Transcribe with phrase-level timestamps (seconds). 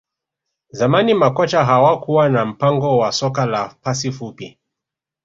[0.71, 4.59] Zamani makocha hawakuwa na mpango wa soka la pasi fupi